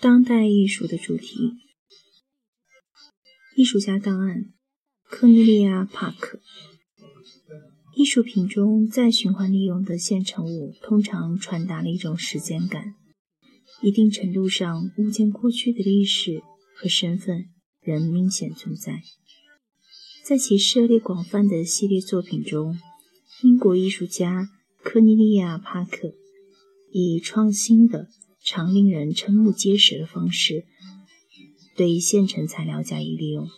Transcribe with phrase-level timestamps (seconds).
[0.00, 1.54] 当代艺术的主题：
[3.56, 4.52] 艺术家档案。
[5.08, 6.40] 科尼利亚·帕克。
[7.94, 12.94] 艺术品中再循环利用的现成物，通常传达了一种时间感。
[13.82, 16.42] 一定程度上，物件过去的历史
[16.74, 17.46] 和身份
[17.80, 19.02] 仍明显存在。
[20.24, 22.78] 在其涉猎广泛的系列作品中，
[23.42, 24.50] 英国艺术家
[24.82, 26.12] 科尼利亚·帕克
[26.92, 28.08] 以创新的、
[28.42, 30.64] 常令人瞠目结舌的方式，
[31.76, 33.48] 对现成材料加以利用。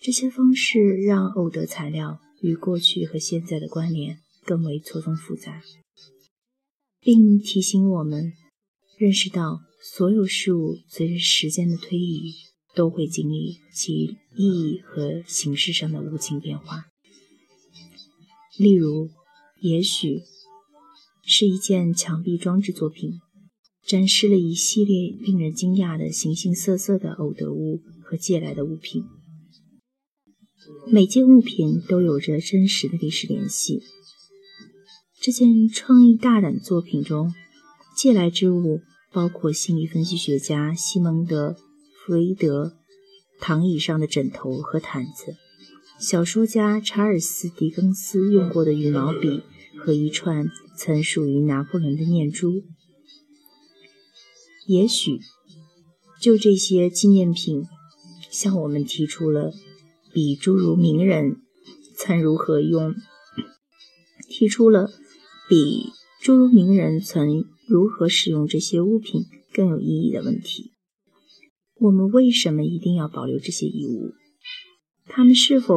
[0.00, 5.62] 这些方式让偶得材料与过去和现在的关联更为错综复杂，
[7.00, 8.32] 并提醒我们
[8.96, 12.32] 认识到所有事物随着时间的推移
[12.74, 16.84] 都会经历其意义和形式上的无情变化。
[18.56, 19.10] 例如，
[19.60, 20.22] 也许
[21.30, 23.20] 是一件墙壁装置作品，
[23.86, 29.04] 展示了一系列令人惊讶的形形色色的偶得物和借来的物品。
[30.90, 33.82] 每件物品都有着真实的历史联系。
[35.20, 37.34] 这件创意大胆的作品中，
[37.94, 38.80] 借来之物
[39.12, 42.72] 包括心理分析学家西蒙德·弗洛伊德
[43.38, 45.36] 躺椅上的枕头和毯子，
[46.00, 49.42] 小说家查尔斯·狄更斯用过的羽毛笔
[49.78, 52.64] 和一串曾属于拿破仑的念珠。
[54.66, 55.20] 也许，
[56.20, 57.64] 就这些纪念品，
[58.30, 59.52] 向我们提出了。
[60.10, 61.36] 比诸如名人
[61.94, 62.94] 曾如何用，
[64.26, 64.90] 提出了
[65.48, 70.72] 比诸如名人曾如何使用这些物品更有意义的问题：
[71.78, 74.14] 我们为什么一定要保留这些遗物？
[75.06, 75.76] 他们是否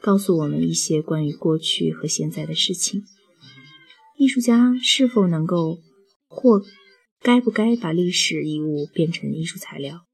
[0.00, 3.02] 告诉我们一些关于过去和现在的事情？
[4.16, 5.80] 艺术家是否能够
[6.26, 6.62] 或
[7.20, 10.06] 该不该把历史遗物变成艺术材料？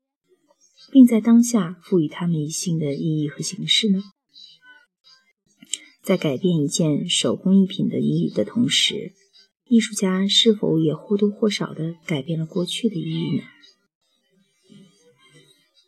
[0.91, 4.03] 并在当下赋予它们一新的意义和形式呢？
[6.03, 9.13] 在改变一件手工艺品的意义的同时，
[9.69, 13.45] 艺术家是否也或多或少地改变了过去的意义呢？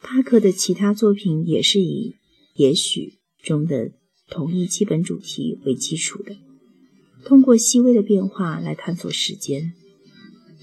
[0.00, 2.16] 帕克的其他作品也是以
[2.54, 3.92] “也许”中的
[4.28, 6.36] 同一基本主题为基础的，
[7.24, 9.72] 通过细微的变化来探索时间、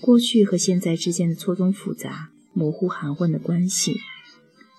[0.02, 4.00] 过去和现在之间的错综复杂、模糊含混的关系。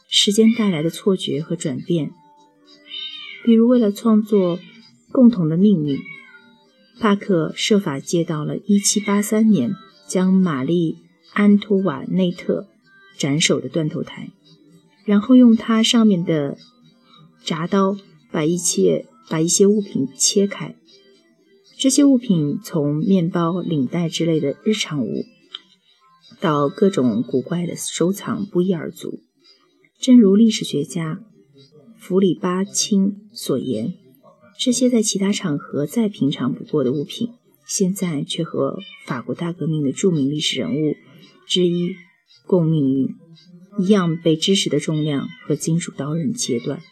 [0.09, 2.11] 时间带来的错觉和转变，
[3.45, 4.59] 比如为了创作
[5.13, 5.97] 《共同的命运》，
[6.99, 9.75] 帕克设法借到了1783年
[10.09, 10.95] 将玛丽·
[11.33, 12.67] 安托瓦内特
[13.17, 14.31] 斩首的断头台，
[15.05, 16.59] 然后用它上面的
[17.45, 17.97] 铡刀
[18.33, 20.75] 把一切把一些物品切开。
[21.81, 25.25] 这些物品从面包、领带之类的日常物，
[26.39, 29.21] 到各种古怪的收藏，不一而足。
[29.99, 31.25] 正如历史学家
[31.97, 33.95] 弗里巴钦所言，
[34.59, 37.31] 这些在其他场合再平常不过的物品，
[37.67, 40.95] 现在却和法国大革命的著名历史人物
[41.49, 41.95] 之一
[42.47, 43.09] 共命运
[43.79, 46.83] 一样，被知识的重量和金属刀刃切断。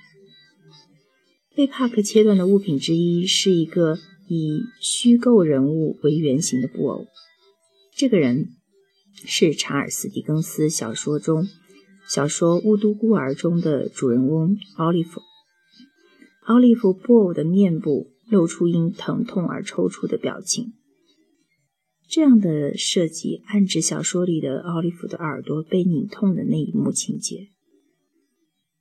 [1.54, 7.06] 被帕克切断的物品之一是一个以虚构人物为原型的布偶。
[7.96, 8.48] 这个人
[9.24, 11.46] 是查尔斯·狄更斯小说中。
[12.08, 15.20] 小说《雾都孤儿》中的主人翁奥利弗，
[16.46, 20.72] 奥利弗布偶的面部露出因疼痛而抽搐的表情。
[22.08, 27.48] 这样的设计暗指小说里的奥利弗的耳朵被拧痛的那一幕情节。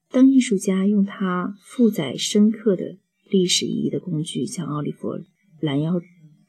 [0.10, 2.98] 当艺术家用他负载深刻的
[3.30, 5.10] 历史意义的工具将奥利弗
[5.60, 6.02] 拦腰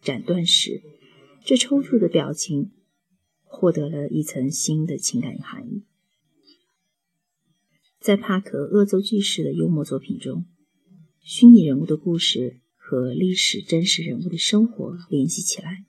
[0.02, 0.82] 斩断时，
[1.44, 2.72] 这抽搐的表情
[3.42, 5.84] 获得了一层新的情感含义。
[8.00, 10.46] 在帕克恶作剧式的幽默作品中，
[11.20, 15.84] 虚拟人物的故事和历史真实人物的生活联系起来。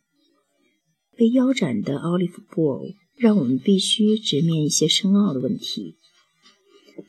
[1.16, 5.98] 被腰斩的奥利弗布偶让我们必须直面一些深奥的问题：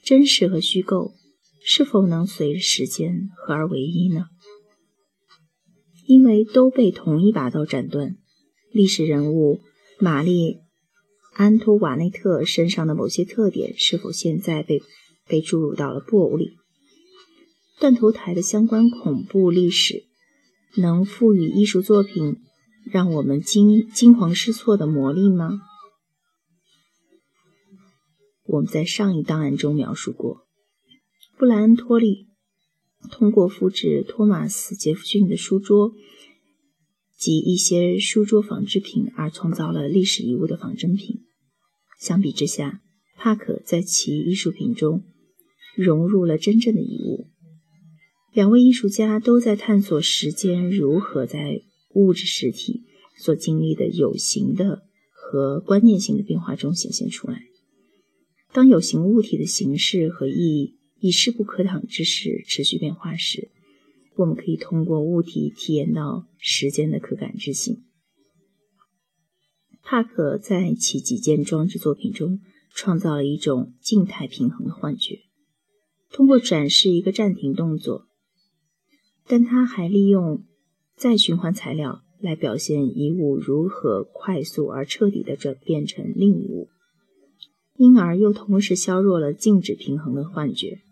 [0.03, 1.15] 真实和虚构
[1.65, 4.27] 是否能随着时间合而为一呢？
[6.11, 8.17] 因为都被同一把刀斩断，
[8.73, 9.61] 历史人物
[10.01, 10.55] 玛丽·
[11.35, 14.83] 安托瓦内特身上的某些特点是否现在被？
[15.29, 16.57] 被注入到了布偶里。
[17.79, 20.03] 断头台的相关恐怖历史，
[20.79, 22.39] 能赋予艺术作品
[22.91, 25.61] 让我们惊惊慌失措的魔力吗？
[28.47, 30.49] 我们在上一档案中描述过，
[31.39, 32.30] 布莱恩·托利
[33.08, 35.93] 通过复制托马斯·杰弗逊的书桌，
[37.17, 41.20] 及一些书桌仿制品而创造了历史遗物的仿真品。
[41.99, 42.82] 相比之下，
[43.17, 45.05] 帕克在其艺术品中
[45.75, 47.26] 融入了真正的遗物。
[48.32, 51.62] 两位艺术家都在探索时间如何在
[51.94, 52.85] 物质实体
[53.19, 54.82] 所经历的有形的
[55.12, 57.43] 和观念性的变化中显现出来。
[58.53, 63.50] 当有形物体的形式和意义以势不可挡之势持续变化时，
[64.17, 67.85] 我们可以通过物体体验到时间的可感知性。
[69.82, 72.41] 帕克在其几件装置作品中
[72.75, 75.20] 创造了一种静态平衡的幻觉，
[76.11, 78.06] 通过展示一个暂停动作。
[79.26, 80.44] 但他还利用
[80.96, 86.69] 再循环材料来表现一物如何快速而彻底地转变成另一物，
[87.76, 90.82] 因而又同时削弱了静止平衡的幻觉。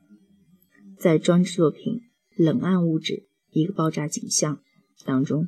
[0.99, 2.00] 在装置作品
[2.45, 4.56] 《冷暗物质：一个爆炸景象》
[5.05, 5.47] 当中，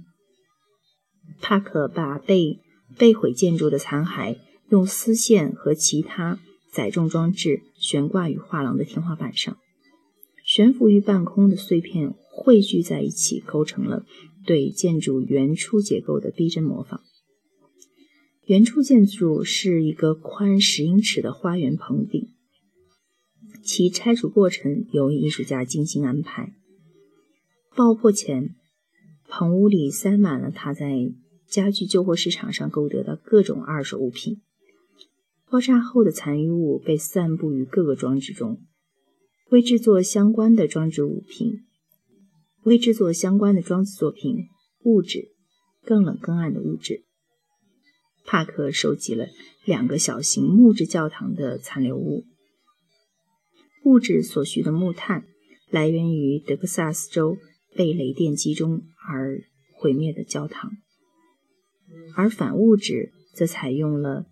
[1.41, 2.61] 帕克把被
[2.97, 4.38] 被毁建筑的残骸
[4.69, 6.38] 用丝线和其他
[6.73, 9.56] 载重装置悬挂于画廊的天花板上。
[10.44, 14.06] 悬浮于半空的碎片汇聚在一起，构成了
[14.47, 17.00] 对建筑原初结构的逼真模仿。
[18.44, 22.29] 原初建筑是一个宽十英尺的花园棚顶，
[23.62, 26.54] 其拆除过程由艺术家精心安排。
[27.76, 28.54] 爆破前，
[29.28, 31.12] 棚屋里塞满了他在
[31.46, 34.40] 家具旧货市场上购得的各种二手物品。
[35.48, 38.60] 爆炸后的残余物被散布于各个装置中。
[39.50, 41.64] 为制作相关的装置物品，
[42.62, 44.46] 为制作相关的装置作品
[44.84, 45.32] 物质，
[45.84, 47.04] 更冷更暗的物质。
[48.24, 49.26] 帕克收集了
[49.64, 52.26] 两个小型木质教堂的残留物。
[53.84, 55.24] 物质所需的木炭
[55.70, 57.36] 来源于德克萨斯州
[57.74, 59.42] 被雷电击中而
[59.72, 60.72] 毁灭的教堂，
[62.14, 64.26] 而反物质则采用了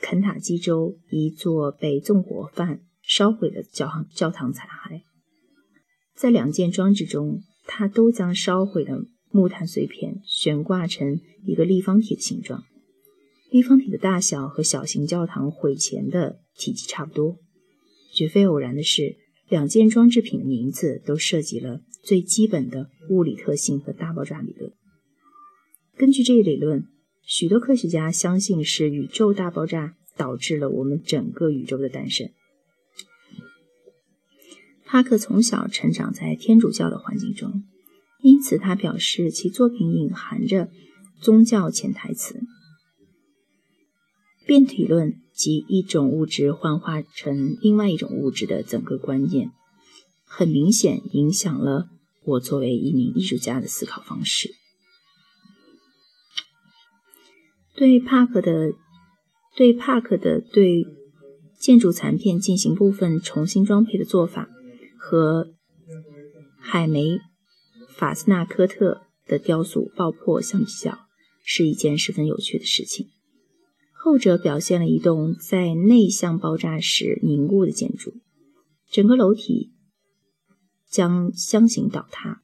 [0.00, 2.80] 肯塔基州一座被纵火犯。
[3.06, 5.02] 烧毁的教堂教堂残骸，
[6.16, 12.64] 在两件装置中，它都将烧毁的木炭碎片悬挂成一个立方体的形状。
[13.50, 17.36] 立方体的大小和小型教堂毁前的体积差不多。
[18.14, 19.16] 绝非偶然的是，
[19.48, 24.72] 两件装置品的名字都涉及了最基本的物理特性和大爆炸理论。
[25.96, 26.86] 根据这一理论，
[27.22, 32.30] 许多科学家相信是宇宙大爆炸导致了我们整个宇宙的诞生。
[34.84, 37.64] 帕克从小成长在天主教的环境中，
[38.22, 40.68] 因此他表示其作品隐含着
[41.20, 42.40] 宗教潜台词。
[44.46, 49.52] 变体论即一种物质幻化成另外一种物质的整个观念，
[50.24, 51.88] 很明显影响了
[52.24, 54.50] 我作为一名艺术家的思考方式。
[57.74, 58.72] 对帕克的
[59.56, 60.84] 对帕克的对
[61.58, 64.48] 建筑残片进行部分重新装配的做法。
[65.06, 65.52] 和
[66.58, 67.18] 海梅
[67.94, 70.98] 法斯纳科特的雕塑爆破相比较，
[71.44, 73.08] 是一件十分有趣的事情。
[74.04, 78.12] 后者表现了一栋在内向爆炸时凝固的建筑，
[78.90, 79.72] 整个楼体
[80.90, 82.42] 将相形倒塌。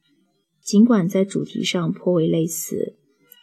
[0.63, 2.97] 尽管在主题上颇为类似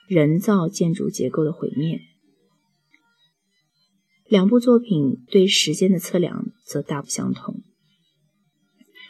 [0.08, 2.00] 人造建筑结构的毁灭，
[4.26, 7.62] 两部作品对时间的测量则大不相同。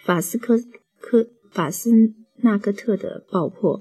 [0.04, 0.58] 法斯科
[1.00, 2.12] 科法斯
[2.42, 3.80] 纳克特的爆破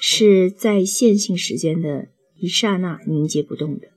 [0.00, 3.88] 是在线性时间的一刹那凝结不动的。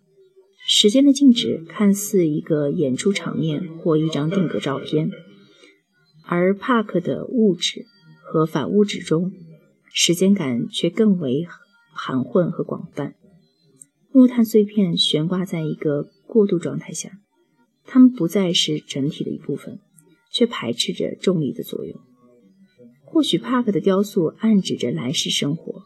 [0.67, 5.10] 时间的静止看似一个演出场面或一张定格照片，
[6.25, 7.86] 而帕克的物质
[8.21, 9.31] 和反物质中，
[9.91, 11.45] 时间感却更为
[11.93, 13.15] 含混和广泛。
[14.12, 17.19] 木炭碎片悬挂在一个过渡状态下，
[17.86, 19.79] 它们不再是整体的一部分。
[20.33, 22.00] 却排斥着重力的作用。
[23.03, 25.83] 或许帕克的雕塑暗指着来世生活，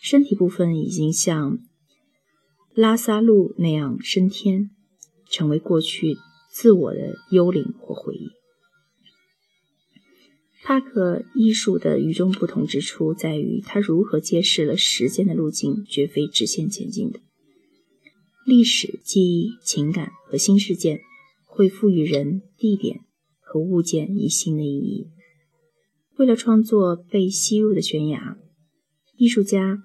[0.00, 1.58] 身体部分已经像
[2.74, 4.70] 拉萨路那样升天，
[5.30, 6.16] 成为过去
[6.50, 8.30] 自我的幽灵或回忆。
[10.62, 17.20] 帕克艺术的与众不同之处在于，他如何揭示了时间的路径绝非直线前进的。
[18.44, 21.00] 历史、记忆、情感和新事件
[21.44, 23.00] 会赋予人、地点。
[23.48, 25.06] 和物件以新的意义。
[26.16, 28.36] 为了创作被吸入的悬崖，
[29.16, 29.82] 艺术家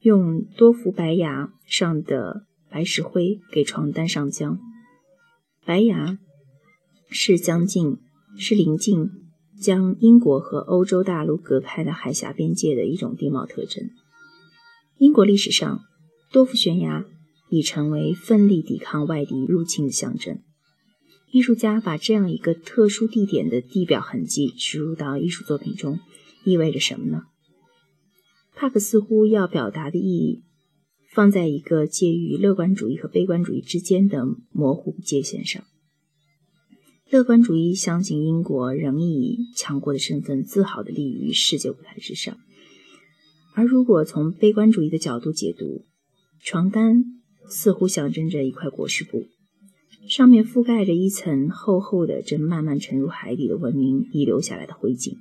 [0.00, 4.58] 用多幅白崖上的白石灰给床单上浆。
[5.64, 6.18] 白崖
[7.10, 7.98] 是将近
[8.36, 9.10] 是临近
[9.60, 13.90] 将英国和欧洲大陆隔开的海峡边界的一种地貌特征。
[14.98, 15.80] 英国历史上，
[16.30, 17.04] 多幅悬崖
[17.50, 20.38] 已成为奋力抵抗外敌入侵的象征。
[21.30, 25.98] 艺术家把这样一个特殊地点的地表痕迹植入到艺术作品中，
[26.44, 27.24] 意味着什么呢？
[28.60, 30.42] 帕克似乎要表达的意义，
[31.12, 35.62] 放在一个介于乐观主义和悲观主义之间的模糊界限上。
[37.08, 42.36] 乐观主义相信英国仍以强国的身份自豪地立于世界舞台之上，
[43.54, 45.84] 而如果从悲观主义的角度解读，
[46.42, 47.04] 床单
[47.48, 49.28] 似乎象征着一块裹尸布，
[50.08, 55.16] 上面覆盖着一层厚厚的、正慢慢沉入海底的文明遗留下来的灰烬。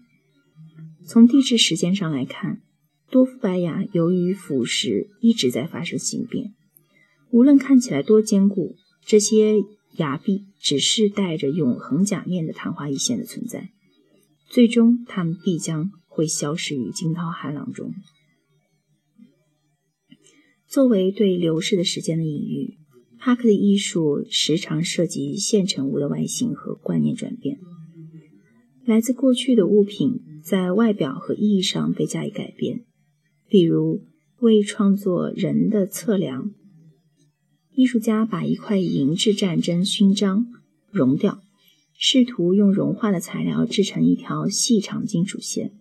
[1.05, 2.63] 从地质时间上来看，
[3.09, 6.53] 多夫白牙由于腐蚀一直在发生形变，
[7.31, 9.63] 无论看起来多坚固，这些。
[9.97, 13.71] 牙壁只是带着永恒假面的昙花一现的存在，
[14.47, 17.91] 最终它们必将会消失于惊涛骇浪中。
[20.67, 22.77] 作为对流逝的时间的隐喻，
[23.17, 27.57] 帕克的艺术时常涉及现成物的外形和观念转变。
[28.85, 32.85] 来自过去的物品在外表和意义上被加以改变，
[33.49, 34.01] 比如
[34.39, 36.51] 为创作人的测量。
[37.73, 40.47] 艺术家把一块银质战争勋章
[40.89, 41.43] 熔掉，
[41.95, 45.71] 试图用融化的材料制成一条细长金属线，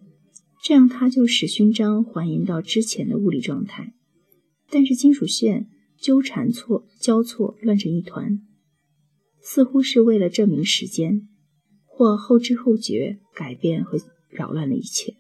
[0.63, 3.95] 这样它就使勋章还原到之前的物理状态。
[4.69, 5.69] 但是金属线
[5.99, 8.41] 纠缠错交错乱成一团，
[9.41, 11.27] 似乎是为了证明时间，
[11.87, 15.15] 或后知后觉改变和扰乱了一切。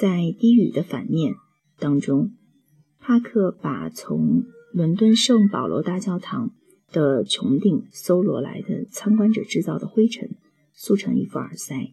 [0.00, 1.34] 在低语的反面
[1.78, 2.32] 当中，
[3.00, 6.54] 帕克把从伦敦圣保罗大教堂
[6.90, 10.38] 的穹顶搜罗来的参观者制造的灰尘，
[10.72, 11.92] 塑成一副耳塞。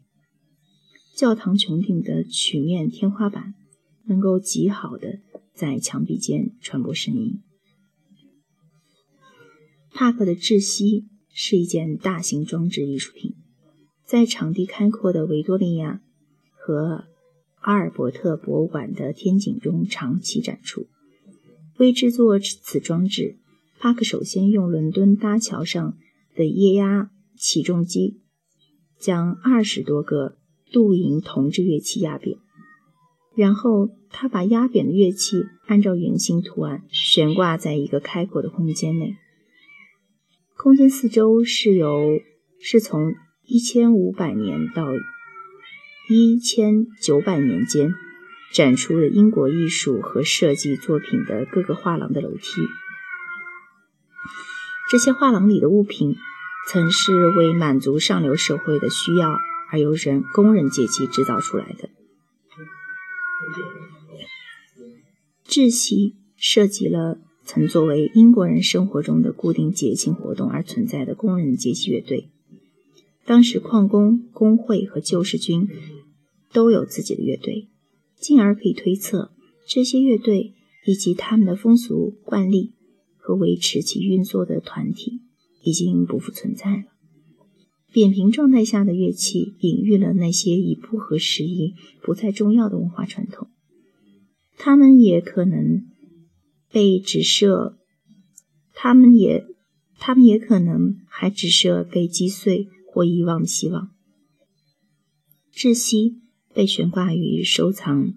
[1.18, 3.56] 教堂穹顶的曲面天花板
[4.06, 5.20] 能够极好的
[5.54, 7.42] 在墙壁间传播声音。
[9.92, 13.36] 帕克的窒息是一件大型装置艺术品，
[14.06, 16.00] 在场地开阔的维多利亚
[16.54, 17.04] 和
[17.60, 20.88] 阿尔伯特博物馆的天井中长期展出。
[21.78, 23.38] 为制作此装置，
[23.80, 25.98] 帕克首先用伦敦搭桥上
[26.36, 28.22] 的液压起重机
[28.98, 30.38] 将二十多个
[30.72, 32.38] 镀银铜制乐器压扁，
[33.36, 39.16] 然后他把压扁的乐器按照圆形图案悬挂在一个开阔的空间内。
[40.56, 42.20] 空间四周是由
[42.60, 43.14] 是从
[43.46, 44.88] 一千五百年到
[46.10, 47.94] 一千九百年间。
[48.54, 52.62] 展出了英国艺术和设计作品的各个画廊的楼梯。
[54.90, 56.16] 这些画廊里的物品，
[56.70, 59.38] 曾是为满足上流社会的需要
[59.70, 61.90] 而由人工人阶级制造出来的。
[65.46, 72.30] 窒息涉及了曾作为英国人生活中的固定节庆活动而存在的工人阶级乐队。
[73.26, 75.68] 当时，矿工、工会和救世军
[76.58, 77.68] 都有自己的乐队。
[78.16, 79.32] 进而可以推测，
[79.68, 80.56] 这些乐队
[80.88, 82.74] 以及他们的风俗惯例
[83.16, 85.22] 和维持其运作的团体
[85.62, 86.84] 已经不复存在了。
[87.92, 93.50] 扁平状态下的乐器隐喻了那些已不合时宜、不再重要的文化传统。
[94.58, 95.86] 他们也可能
[96.72, 97.78] 被指涉，
[98.74, 99.46] 他们也，
[100.00, 103.92] 他们也可能还指涉被击碎或遗忘的希望。
[105.54, 106.24] 窒息。
[106.58, 108.16] 被悬挂于收藏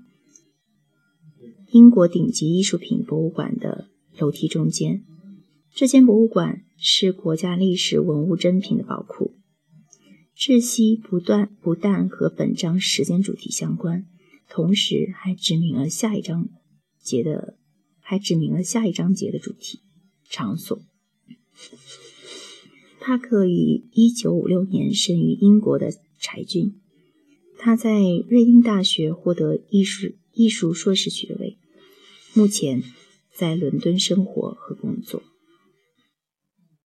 [1.72, 5.04] 英国顶级艺术品博物馆的楼梯中间。
[5.74, 9.34] 这间博物馆是国家历史文物珍品的宝库。
[10.34, 14.06] 窒息不断不但和本章时间主题相关，
[14.48, 16.48] 同时还指明了下一章
[17.02, 17.58] 节的，
[18.00, 19.80] 还指明了下一章节的主题
[20.30, 20.80] 场所。
[22.98, 26.80] 帕克于一九五六年生于英国的柴郡。
[27.62, 31.58] 他在瑞英大学获得艺术艺术硕士学位，
[32.32, 32.82] 目前
[33.34, 35.22] 在伦敦生活和工作。